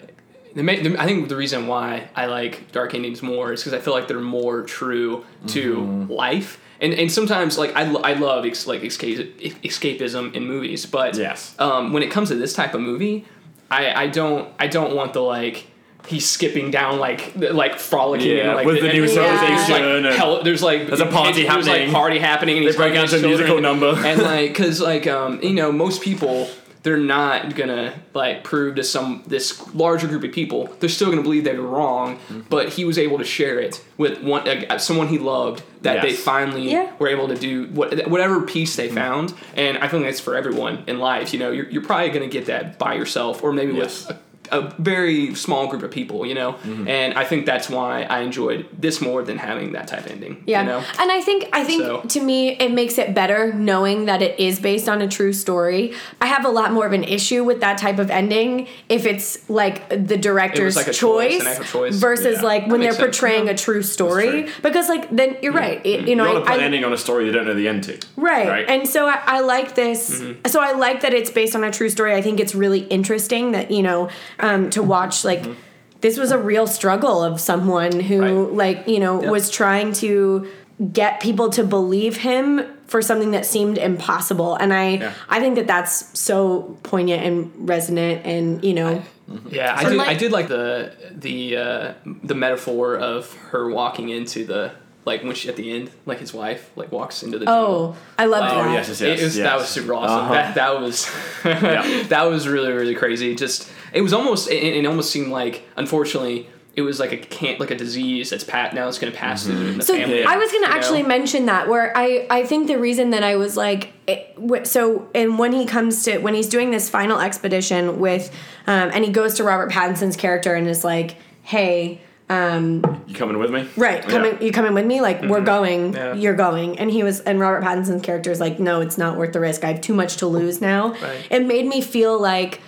[0.54, 3.72] the, ma- the I think the reason why I like Dark Endings more is because
[3.74, 6.12] I feel like they're more true to Mm-hmm.
[6.12, 6.60] life.
[6.82, 11.54] And, and sometimes like I, I love ex- like escape, escapism in movies, but Yes.
[11.58, 13.26] um, when it comes to this type of movie,
[13.70, 15.66] I, I don't I don't want the like
[16.06, 19.40] he's skipping down like like frolicking Yeah, and, like with the new and there's, like,
[19.40, 21.84] civilization and- hell, there's like There's a party there's, happening.
[21.86, 23.94] like party happening and They he's break out to a musical number.
[23.96, 26.48] and like because like um you know most people
[26.82, 31.22] they're not gonna like prove to some this larger group of people they're still gonna
[31.22, 32.40] believe they were wrong Mm-hmm.
[32.48, 36.14] but he was able to share it with one uh, someone he loved that they
[36.14, 36.90] finally Yeah.
[36.98, 38.88] were able to do what whatever peace Mm-hmm.
[38.88, 42.08] they found and i think that's for everyone in life you know you're, you're probably
[42.08, 44.06] gonna get that by yourself or maybe Yes.
[44.08, 44.20] with a,
[44.52, 46.88] a very small group of people you know Mm-hmm.
[46.88, 50.42] and i think that's why i enjoyed this more than having that type of ending
[50.46, 50.60] Yeah.
[50.62, 54.06] you know And I think I think So- to me it makes it better knowing
[54.06, 55.92] that it is based on a true story.
[56.20, 59.48] I have a lot more of an issue with that type of ending if it's
[59.48, 61.94] like the director's like a choice, choice, choice.
[61.96, 62.46] versus Yeah.
[62.52, 63.04] like when they're sense.
[63.04, 64.52] portraying a true story true.
[64.62, 65.80] because like then you're right.
[65.84, 67.46] It, you know, you want to put I- an ending on a story you don't
[67.46, 67.94] know the end to.
[68.16, 68.48] Right.
[68.48, 68.68] Right.
[68.68, 70.00] And so I, I like this.
[70.20, 70.46] Mm-hmm.
[70.48, 72.12] So I like that it's based on a true story.
[72.14, 74.08] I think it's really interesting that, you know,
[74.42, 75.52] um, to watch like Mm-hmm.
[76.00, 78.52] this was a real struggle of someone who Right.
[78.54, 79.30] like, you know, Yep.
[79.30, 80.46] was trying to
[80.92, 84.56] get people to believe him for something that seemed impossible.
[84.56, 85.12] And I Yeah.
[85.28, 89.02] I think that that's so poignant and resonant and, you know,
[89.50, 89.96] Yeah, I did.
[89.96, 91.92] like- I did like the the uh,
[92.24, 94.72] the metaphor of her walking into the
[95.04, 97.46] like when she at the end, like his wife, like walks into the.
[97.48, 98.72] oh, I love Oh, that.
[98.72, 99.22] yes, yes, It yes.
[99.22, 99.46] was, yes.
[99.48, 100.18] That was super awesome.
[100.26, 100.32] Uh-huh.
[100.34, 101.10] That that was
[101.44, 102.02] Yeah.
[102.08, 103.34] that was really really crazy.
[103.34, 107.58] Just it was almost it, it almost seemed like unfortunately it was like a can't
[107.58, 110.22] like a disease that's pat now it's going to pass through the So family.
[110.24, 110.78] I was going you to know?
[110.78, 114.36] actually mention that where I I think the reason that I was like it,
[114.66, 118.30] so and when he comes to when he's doing this final expedition with
[118.68, 123.38] um, and he goes to Robert Pattinson's character and is like hey um, You coming
[123.38, 123.68] with me?
[123.76, 126.14] right coming you coming with me like we're going Yeah.
[126.14, 129.32] you're going and he was and Robert Pattinson's character is like no it's not worth
[129.32, 131.26] the risk I have too much to lose now Right.
[131.30, 132.60] it made me feel like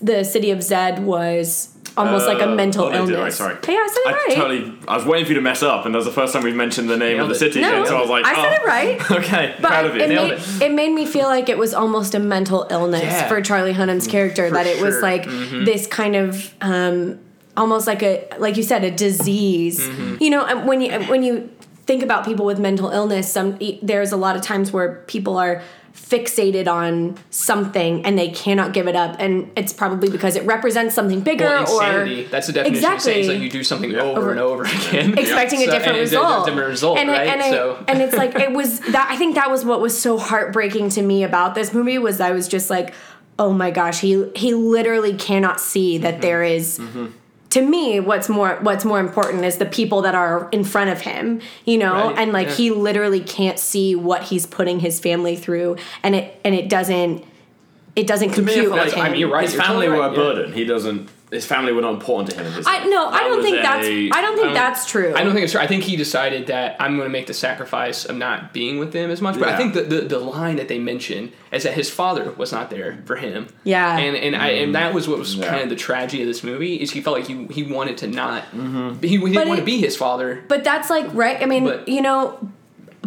[0.00, 3.54] the city of Zed was almost like a Uh, mental oh, did, illness right, sorry.
[3.74, 4.78] yeah I said it I right totally.
[4.86, 6.54] I was waiting for you to mess up, and that was the first time we've
[6.54, 7.38] mentioned the name of the it.
[7.38, 7.60] city.
[7.60, 8.62] No, again, so I was like, I said oh.
[8.62, 9.10] it right.
[9.18, 10.02] Okay, But proud of you.
[10.02, 13.26] it Nailed made, it made me feel like it was almost a mental illness Yeah.
[13.28, 14.48] for Charlie Hunnam's character.
[14.50, 15.02] that it was sure.
[15.02, 17.18] like this kind of um,
[17.58, 19.78] almost like a like you said a disease.
[20.20, 21.50] You know, when you when you
[21.86, 25.62] think about people with mental illness, some there's a lot of times where people are
[25.94, 30.94] fixated on something and they cannot give it up and it's probably because it represents
[30.94, 32.24] something bigger insanity.
[32.24, 33.12] or That's the definition of Exactly.
[33.12, 33.20] insanity.
[33.20, 36.12] It's like you do something over, Over- and over again, expecting So- a different it's
[36.12, 36.46] a result.
[36.46, 37.20] different result, and right?
[37.28, 39.80] I, and, I, so and it's like it was that I think that was what
[39.80, 42.94] was so heartbreaking to me about this movie was I was just like,
[43.38, 46.02] oh my gosh, he he literally cannot see Mm-hmm.
[46.04, 46.78] that there is-
[47.50, 51.00] To me, what's more what's more important is the people that are in front of
[51.00, 52.54] him, you know, Right, and like yeah.
[52.54, 57.24] he literally can't see what he's putting his family through, and it and it doesn't
[57.96, 59.44] it doesn't me, compute feel like- I mean, you're right.
[59.44, 60.22] His you're family totally were a right, yeah.
[60.34, 60.52] burden.
[60.52, 61.08] He doesn't.
[61.30, 62.46] His family were not important to him.
[62.46, 62.86] In his I life.
[62.88, 65.12] no, I don't was think that's I don't think don't- that's true.
[65.14, 65.60] I don't think it's true.
[65.60, 68.92] I think he decided that I'm going to make the sacrifice of not being with
[68.92, 69.38] them as much.
[69.38, 72.50] But I think the, the the line that they mention is that his father was
[72.52, 73.48] not there for him.
[73.64, 73.98] Yeah.
[73.98, 75.48] and and I and that was what was Yeah.
[75.48, 78.06] kind of the tragedy of this movie is he felt like he he wanted to
[78.06, 79.00] not Mm-hmm.
[79.02, 80.42] he, he didn't want it- to be his father.
[80.48, 81.42] But that's like right.
[81.42, 82.38] I mean, But- you know,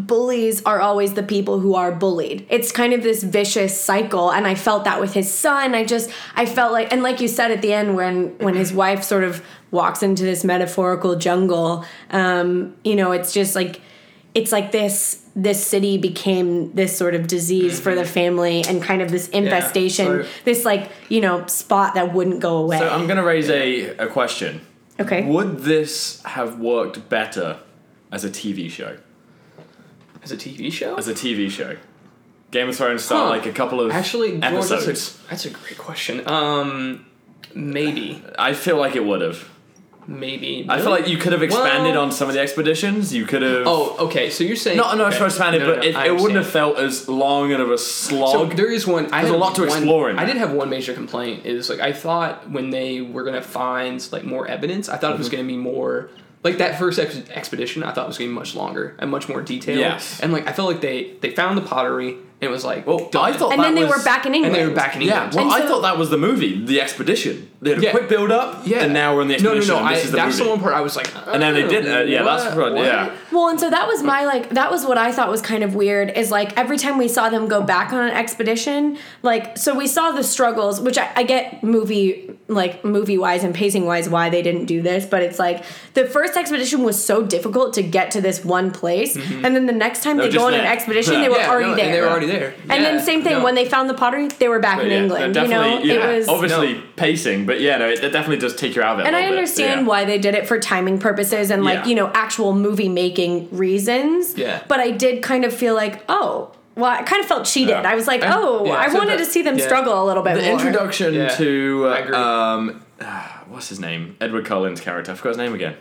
[0.07, 2.45] bullies are always the people who are bullied.
[2.49, 5.75] It's kind of this vicious cycle, and I felt that with his son.
[5.75, 8.71] I just I felt like, and like you said at the end, when when his
[8.83, 13.81] wife sort of walks into this metaphorical jungle, um, you know, it's just like
[14.33, 19.01] it's like this this city became this sort of disease for the family and kind
[19.01, 23.07] of this infestation so- this like you know spot that wouldn't go away So I'm
[23.07, 24.59] going to raise a, a question.
[24.99, 27.59] okay Would this have worked better
[28.11, 28.97] as a TV show?
[30.23, 31.75] As a TV show, As a TV show,
[32.51, 33.29] Game of Thrones start Huh.
[33.29, 34.85] like a couple of actually, George, episodes.
[34.85, 36.27] that's a, that's a great question.
[36.27, 37.05] Um,
[37.55, 39.49] maybe, I feel like it would have.
[40.07, 40.65] maybe.
[40.67, 43.13] I feel like you could have expanded Well- on some of the expeditions.
[43.13, 43.63] You could have.
[43.67, 44.29] Oh, okay.
[44.29, 45.25] So you're saying Not, not okay.
[45.25, 47.77] expanded, No, no, but no, it, it wouldn't have felt as long and of a
[47.77, 48.55] So slog.
[48.55, 49.05] there is one.
[49.13, 51.45] I There's a lot to one- explore in I did have one major complaint.
[51.45, 55.17] Is like I thought when they were gonna find like more evidence, I thought it
[55.17, 55.35] was Mm-hmm.
[55.37, 56.09] gonna be more
[56.43, 57.83] like that first ex- expedition.
[57.83, 59.79] I thought was gonna be much longer and much more detailed.
[59.79, 60.19] Yes.
[60.21, 63.09] And like I felt like they they found the pottery and it was like well,
[63.09, 63.31] done.
[63.33, 64.95] I thought and that then they was, were back in england and they were back
[64.95, 65.47] in england Yeah, England.
[65.47, 67.50] well, And I so- thought that was the movie, the expedition.
[67.63, 68.79] They had a quick build up, yeah.
[68.83, 69.77] and now we're in the no, no, no.
[69.77, 70.43] and I, is the that's movie.
[70.45, 72.73] the one part I was like, And then they did, uh, yeah, that's what?
[72.73, 73.15] what- yeah.
[73.31, 75.75] Well, and so that was my like that was what I thought was kind of
[75.75, 79.75] weird is like every time we saw them go back on an expedition, like so
[79.75, 84.09] we saw the struggles, which I, I get movie like movie wise and pacing wise
[84.09, 87.83] why they didn't do this, but it's like the first expedition was so difficult to
[87.83, 90.53] get to this one place, and then the next time They they, go just on
[90.55, 91.21] an expedition, Yeah.
[91.21, 91.85] they were Yeah, already no, there.
[91.85, 92.53] And they were already there.
[92.69, 93.43] And then same thing no.
[93.43, 95.35] when they found the pottery, they were back But in yeah, England.
[95.37, 96.81] You know, yeah, it was obviously No.
[96.97, 99.07] pacing, but yeah, no, it, it definitely does take you out of it.
[99.07, 99.87] and I little bit, understand yeah.
[99.87, 101.87] why they did it for timing purposes and like Yeah.
[101.87, 104.37] you know actual movie making reasons.
[104.37, 104.63] Yeah.
[104.69, 106.53] But I did kind of feel like oh.
[106.73, 107.71] Well, I kind of felt cheated.
[107.71, 107.81] Yeah.
[107.81, 109.65] I was like, "Oh, yeah, I so wanted the- to see them yeah.
[109.65, 112.15] struggle a little bit The more." introduction Yeah, to I agree.
[112.15, 112.85] uh, um,
[113.49, 114.15] what's his name?
[114.21, 115.11] Edward Cullen's character.
[115.11, 115.75] I forgot his name again.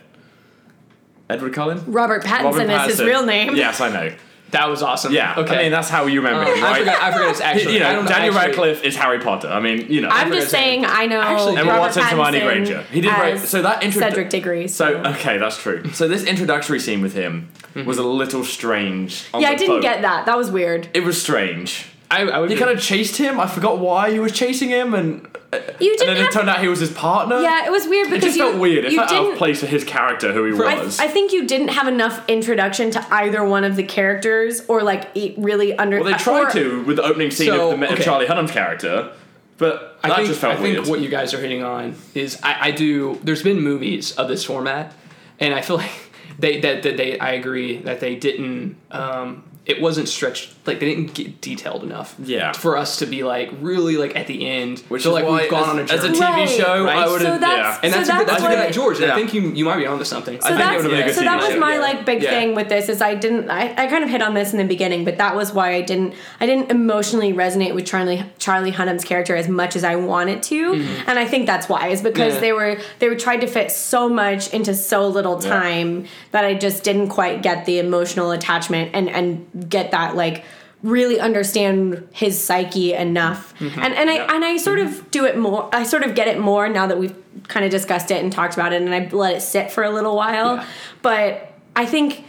[1.29, 1.81] Edward Cullen.
[1.87, 3.55] Robert Pattinson is his real name.
[3.55, 4.13] Yes, I know.
[4.51, 5.13] That was awesome.
[5.13, 5.55] Yeah, Okay.
[5.55, 6.79] I mean that's how you remember oh, him, I right?
[6.79, 7.01] forgot.
[7.01, 7.73] I forgot it's actually.
[7.73, 9.47] you know, I don't Daniel actually- Radcliffe is Harry Potter.
[9.47, 10.09] I mean, you know.
[10.09, 12.81] I'm just saying I know Actually, Emma Robert Watson, Hermione Pattinson Granger.
[12.91, 13.33] He did great.
[13.35, 14.67] as So that intro- Cedric Diggory.
[14.67, 15.91] So okay, that's true.
[15.93, 17.85] So this introductory scene with him mm-hmm.
[17.87, 19.25] was a little strange.
[19.33, 19.81] On yeah, the I didn't boat.
[19.83, 20.25] get that.
[20.25, 20.89] That was weird.
[20.93, 21.87] It was strange.
[22.09, 22.49] I, I would.
[22.49, 23.39] He be- kind of chased him.
[23.39, 26.49] I forgot why he was chasing him, and You and didn't then it have- turned
[26.49, 27.39] out he was his partner.
[27.41, 28.85] Yeah, it was weird because it just you felt weird.
[28.85, 30.99] It you felt out didn't of place for his character, who he I, was.
[30.99, 35.09] I think you didn't have enough introduction to either one of the characters or like
[35.13, 37.91] e- really under well, they tried or- to with the opening scene So, of, the,
[37.91, 37.99] of.
[37.99, 39.11] Charlie Hunnam's character,
[39.57, 40.87] but I that think, just felt I think weird.
[40.87, 43.19] what you guys are hitting on is I, I do.
[43.23, 44.93] There's been movies of this format,
[45.39, 45.91] and I feel like
[46.39, 47.19] they that, that they.
[47.19, 48.77] I agree that they didn't.
[48.89, 52.15] Um, it wasn't stretched like they didn't get detailed enough.
[52.23, 52.51] Yeah.
[52.53, 55.41] For us to be like really like at the end, Which feel is like why,
[55.43, 55.99] we've gone as, on a journey.
[55.99, 56.09] as a.
[56.09, 56.49] TV Right.
[56.49, 56.97] show, Right.
[56.97, 57.41] I would So have.
[57.41, 57.79] that's- yeah.
[57.83, 58.99] and that's So a good, that's that's a good why- George.
[58.99, 59.11] Yeah.
[59.11, 60.41] I think you you might be onto something.
[60.41, 61.73] So I think it that's would've been a good so that TV was show, my
[61.75, 61.79] yeah.
[61.79, 62.29] like big Yeah.
[62.31, 64.65] thing with this is I didn't I, I kind of hit on this in the
[64.65, 69.03] beginning, but that was why I didn't I didn't emotionally resonate with Charlie Charlie Hunnam's
[69.03, 70.73] character as much as I wanted to,
[71.07, 72.35] and I think that's why is because Mm-hmm.
[72.35, 72.39] Yeah.
[72.41, 75.49] they were they were trying to fit so much into so little Yeah.
[75.49, 80.43] time that I just didn't quite get the emotional attachment and and get that like
[80.83, 83.79] really understand his psyche enough Mm-hmm.
[83.81, 86.39] and and I and I sort of do it more I sort of get it
[86.39, 87.15] more now that we've
[87.47, 89.91] kind of discussed it and talked about it and I let it sit for a
[89.91, 90.65] little while Yeah.
[91.03, 92.25] but I think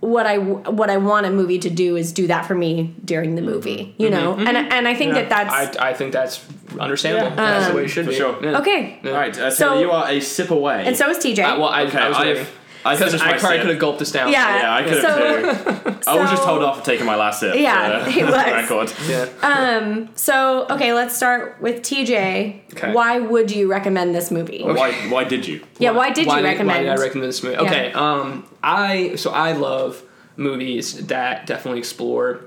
[0.00, 3.36] what I what I want a movie to do is do that for me during
[3.36, 5.22] the movie you know and and I think Yeah.
[5.22, 6.44] that that's I, I think that's
[6.80, 7.28] understandable.
[7.28, 7.36] Yeah.
[7.36, 8.16] that's the way it Um, should For be.
[8.16, 8.36] sure.
[8.44, 8.58] Yeah.
[8.58, 9.10] okay Yeah.
[9.12, 10.82] All right, uh, So- so you are a sip away.
[10.86, 12.46] and so is TJ I, well, I, Okay, I was I've- waiting.
[12.84, 13.62] I Because finished I my probably sip.
[13.62, 14.32] could have gulped this down.
[14.32, 14.56] Yeah.
[14.58, 15.90] Yeah, I could have too.
[16.10, 17.54] I was just so- told off for taking my last sip.
[17.54, 18.34] Yeah, uh, he for was.
[18.34, 18.92] Record.
[19.08, 19.28] Yeah.
[19.42, 20.08] Um.
[20.16, 22.92] so okay let's start with TJ Okay.
[22.92, 24.92] why would you recommend this movie Why?
[25.10, 25.62] Why did you?
[25.78, 27.56] yeah why did you Why recommend Why did I recommend this movie?
[27.56, 27.62] Yeah.
[27.62, 30.02] Okay, um, I so I love
[30.36, 32.40] movies that definitely explore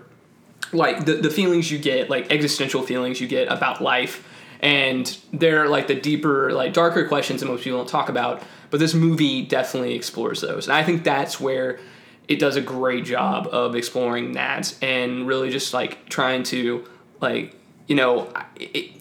[0.74, 4.28] like the the feelings you get, like existential feelings you get about life,
[4.60, 8.41] and they're like the deeper, like darker questions that most people don't talk about.
[8.69, 11.80] But this movie definitely explores those, and I think that's where
[12.28, 16.84] it does a great job of exploring that and really just like trying to
[17.21, 17.56] like
[17.88, 18.28] you know,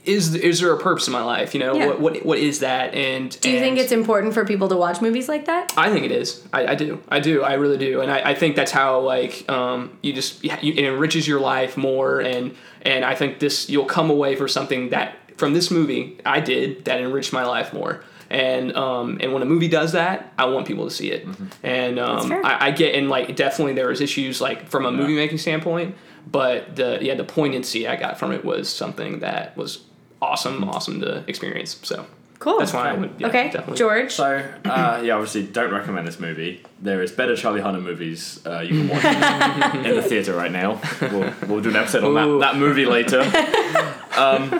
[0.04, 1.54] is is there a purpose in my life?
[1.54, 1.86] You know, Yeah.
[1.86, 2.92] what, what what is that?
[2.94, 5.72] And Do you think it's important for people to watch movies like that?
[5.76, 6.46] I think it is.
[6.52, 7.00] I, I do.
[7.08, 7.42] I do.
[7.42, 8.02] I really do.
[8.02, 11.78] And I, I think that's how like um, you just you, it enriches your life
[11.78, 12.20] more.
[12.20, 16.40] And and I think this you'll come away for something that from this movie I
[16.40, 18.04] did that enriched my life more.
[18.34, 21.24] And um, and when a movie does that, I want people to see it.
[21.62, 22.32] And um.
[22.32, 25.94] I, I get and like definitely there was issues like from a movie making standpoint,
[26.26, 29.84] but the yeah the poignancy I got from it was something that was
[30.20, 31.78] awesome, awesome to experience.
[31.84, 32.06] So
[32.40, 32.58] Cool.
[32.58, 33.76] that's why I would yeah, okay, definitely.
[33.76, 34.12] George.
[34.12, 36.62] So, uh, yeah, obviously, don't recommend this movie.
[36.82, 40.80] There is better Charlie Hunnam movies uh, you can watch in the theater right now.
[41.00, 43.22] We'll, we'll do an episode on that, that movie later.
[44.16, 44.50] um,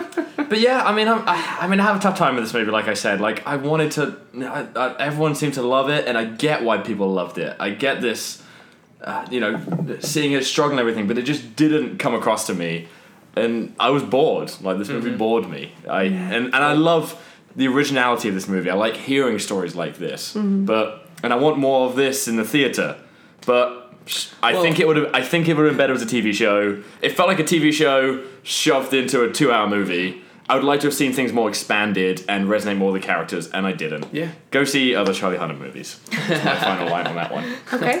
[0.49, 2.53] but yeah, I mean, I'm, I, I mean, I have a tough time with this
[2.53, 2.71] movie.
[2.71, 4.17] Like I said, like I wanted to.
[4.37, 7.55] I, I, everyone seemed to love it, and I get why people loved it.
[7.59, 8.43] I get this,
[9.01, 12.53] uh, you know, seeing it struggle and everything, but it just didn't come across to
[12.53, 12.87] me,
[13.35, 14.51] and I was bored.
[14.61, 15.71] Like this movie bored me.
[15.89, 17.21] I and and I love
[17.55, 18.69] the originality of this movie.
[18.69, 20.33] I like hearing stories like this,
[20.65, 22.97] but and I want more of this in the theater,
[23.45, 23.81] but.
[24.43, 25.09] I Well- think it would have.
[25.13, 26.77] I think it would have been better as a TV show.
[27.01, 30.21] It felt like a TV show shoved into a two-hour movie.
[30.47, 33.49] I would like to have seen things more expanded and resonate more with the characters,
[33.49, 34.05] and I didn't.
[34.11, 34.27] Yeah.
[34.51, 35.99] Go see other Charlie Hunnam movies.
[36.27, 37.45] That's my final line on that one.
[37.73, 37.99] Okay.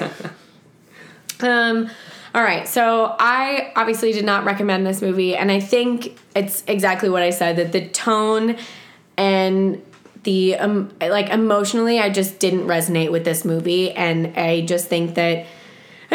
[1.41, 1.89] um,
[2.35, 2.67] all right.
[2.67, 7.31] So I obviously did not recommend this movie, and I think it's exactly what I
[7.31, 8.57] said that the tone
[9.17, 9.81] and
[10.23, 15.15] the um, like emotionally, I just didn't resonate with this movie, and I just think
[15.15, 15.45] that.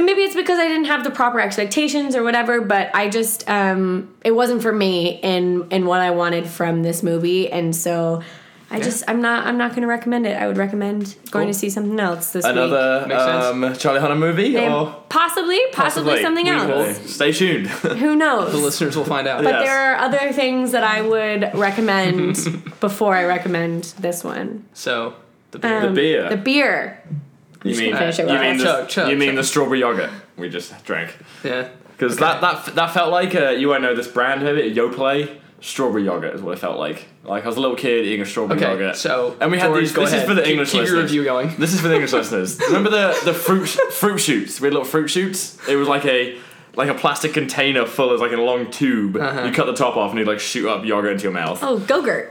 [0.01, 3.47] And maybe it's because I didn't have the proper expectations or whatever, but I just
[3.51, 8.23] um, it wasn't for me and in what I wanted from this movie, and so
[8.71, 10.41] I just I'm not I'm not going to recommend it.
[10.41, 11.53] I would recommend going Cool.
[11.53, 12.53] to see something else this week.
[12.53, 17.15] Another um, Charlie Hunnam movie, They- or possibly, possibly, something We will- else.
[17.15, 17.67] Stay tuned.
[17.67, 18.53] Who knows?
[18.53, 19.45] The listeners will find out.
[19.45, 19.67] but Yes.
[19.67, 22.39] there are other things that I would recommend
[22.81, 24.65] before I recommend this one.
[24.73, 25.13] So
[25.51, 25.87] the beer.
[25.89, 26.29] Um, beer.
[26.31, 27.03] The beer.
[27.65, 29.37] You mean finish it you mean the, Chug, chug, you mean chug.
[29.37, 31.17] the strawberry yogurt we just drank?
[31.45, 31.69] yeah.
[31.97, 35.37] Because that, that that felt like a, you won't know this brand of it, Yoplait.
[35.61, 37.07] Strawberry yogurt is what it felt like.
[37.25, 38.71] Like I was a little kid eating a strawberry Okay.
[38.71, 38.97] yogurt.
[38.97, 39.93] So and we had George, these.
[39.93, 40.23] This ahead.
[40.23, 40.95] is for the Keep- English keep, listeners.
[40.95, 41.55] your review going.
[41.59, 42.59] This is for the English listeners.
[42.69, 44.59] Remember the the fruit fruit shoots?
[44.63, 45.59] We had little fruit shoots.
[45.69, 46.39] It was like a
[46.77, 49.19] like a plastic container full of like a long tube.
[49.19, 49.43] Uh-huh.
[49.45, 51.63] You cut the top off and you'd like shoot up yogurt into your mouth.
[51.63, 52.31] Oh, Gogurt.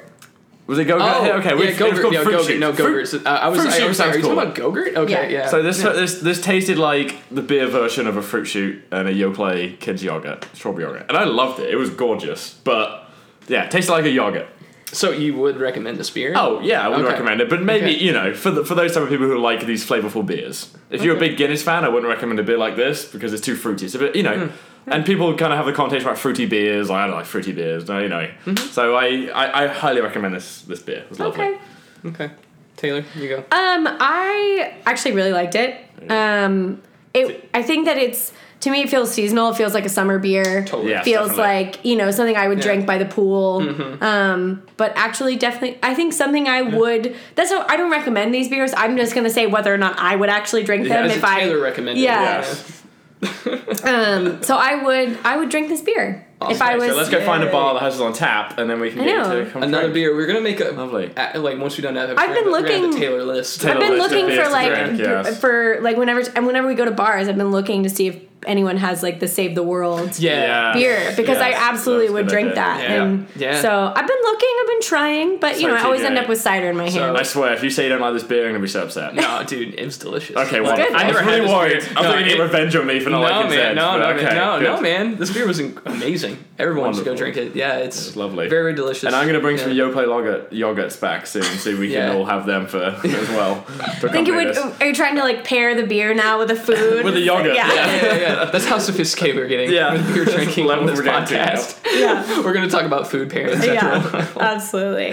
[0.69, 2.01] Was it go Oh, Okay, yeah, we- it was Gogurt.
[2.01, 2.47] called No, fruit Gogurt.
[2.47, 2.59] shoots.
[2.59, 3.25] No, Fruit- Gogurt.
[3.25, 3.59] Uh, I was.
[3.61, 4.11] Fruit I shoot was sorry.
[4.11, 4.95] Are you talking about Gogurt?
[4.97, 5.11] Okay.
[5.13, 5.27] Yeah.
[5.39, 5.47] Yeah.
[5.47, 5.93] So this Yeah.
[5.93, 10.03] this this tasted like the beer version of a fruit shoot and a Yoplait kids
[10.03, 11.71] yogurt, strawberry yogurt, and I loved it.
[11.71, 13.09] It was gorgeous, but
[13.47, 14.45] yeah, it tasted like a yogurt.
[14.91, 16.33] So you would recommend this beer?
[16.35, 17.09] Oh yeah, I would Okay.
[17.13, 18.03] recommend it, but maybe Okay.
[18.05, 20.69] you know for the, for those type of people who like these flavorful beers.
[20.91, 21.29] If you're a Okay.
[21.29, 23.85] big Guinness fan, I wouldn't recommend a beer like this because it's too fruity.
[23.85, 24.47] It's a bit you know, Hmm.
[24.91, 26.89] And people kind of have the connotation about fruity beers.
[26.89, 28.27] I don't like fruity beers, no, you know.
[28.45, 28.67] Mm-hmm.
[28.71, 30.99] So I, I I highly recommend this this beer.
[30.99, 31.43] It was lovely.
[31.45, 31.57] Okay.
[32.05, 32.31] Okay.
[32.77, 33.37] Taylor, you go.
[33.39, 35.75] Um, I actually really liked it.
[36.09, 36.81] Um,
[37.13, 37.49] it.
[37.53, 39.49] I think that it's to me it feels seasonal.
[39.51, 40.63] It feels like a summer beer.
[40.65, 40.91] Totally.
[40.91, 41.03] Yeah.
[41.03, 41.65] feels definitely.
[41.65, 42.63] like you know something I would Yeah.
[42.63, 43.59] drink by the pool.
[43.61, 44.03] Mm-hmm.
[44.03, 47.15] Um, but actually, definitely, I think something I would.
[47.35, 48.73] That's how I don't recommend these beers.
[48.77, 51.23] I'm just gonna say whether or not I would actually drink Yeah, them as if
[51.25, 51.41] I.
[51.41, 52.01] Taylor recommended.
[52.01, 52.21] Yeah.
[52.39, 52.83] Yes.
[53.83, 55.17] Um, so I would.
[55.23, 56.89] I would drink this beer if I was.
[56.89, 59.01] so let's go find a bar that has it on tap, and then we can
[59.01, 59.39] I get know.
[59.39, 59.93] into come Another drink.
[59.95, 60.15] beer.
[60.15, 61.11] We're gonna make a Lovely.
[61.17, 62.17] a- like once we done that.
[62.17, 63.61] I've been we're looking- the Taylor list.
[63.61, 65.39] Taylor I've been list looking for to like drink, yes.
[65.39, 68.21] for like whenever and whenever we go to bars, I've been looking to see if
[68.47, 70.31] anyone has like the Save the World Yeah.
[70.31, 70.73] Yeah.
[70.73, 72.55] beer because I absolutely that's would drink idea.
[72.55, 72.81] that.
[72.81, 73.03] Yeah.
[73.03, 73.61] And Yeah.
[73.61, 76.05] so I've been looking, I've been trying, but you So know, I always TJ.
[76.07, 77.17] end up with cider in my hand.
[77.17, 79.13] I swear, if you say you don't like this beer, I'm gonna be so upset.
[79.15, 80.35] No, dude, it was delicious.
[80.37, 80.93] Okay, well, good.
[80.93, 81.77] I I was never really had this worried.
[81.97, 83.91] I thought No, you get revenge on me for not No liking man, Zeds, no,
[83.91, 84.63] but no, okay, no, good.
[84.65, 85.15] no, man.
[85.17, 86.37] This beer was amazing.
[86.59, 87.55] Everyone should go drink it.
[87.55, 88.49] Yeah, it's, It's lovely.
[88.49, 89.05] very, very delicious.
[89.05, 89.63] And I'm gonna bring yeah.
[89.63, 92.09] some Yoplait yogurt, yogurts back soon, so we Yeah.
[92.09, 93.63] can all have them for as well.
[94.01, 94.57] to I think you would.
[94.57, 97.05] Are you trying to like pair the beer now with the food?
[97.05, 97.67] With the yogurt, Yeah.
[97.73, 97.85] yeah.
[97.95, 98.45] Yeah, yeah, yeah.
[98.51, 99.71] That's how sophisticated we're getting.
[99.71, 99.93] Yeah.
[99.93, 101.79] with beer drinking on this we're getting podcast.
[101.97, 102.41] Yeah.
[102.43, 103.65] We're gonna talk about food pairings.
[103.65, 105.11] yeah, absolutely.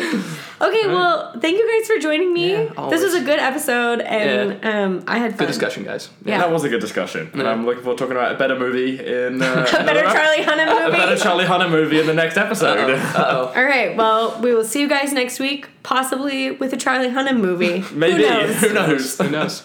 [0.59, 2.53] Okay, well, thank you guys for joining me.
[2.53, 5.39] Yeah, this was a good episode, and um, I had fun.
[5.41, 6.09] Good discussion, guys.
[6.25, 6.39] Yeah.
[6.39, 7.51] That was a good discussion, and Yeah.
[7.53, 10.69] I'm looking forward to talking about a better movie in uh, A better Charlie Hunnam
[10.71, 10.97] a movie.
[11.37, 12.91] Better Charlie Hunnam movie in the next episode.
[12.91, 13.97] Uh All right.
[13.97, 17.85] Well, we will see you guys next week, possibly with a Charlie Hunnam movie.
[17.93, 18.61] Maybe Who knows?
[18.61, 19.19] Who knows?
[19.19, 19.63] Who knows?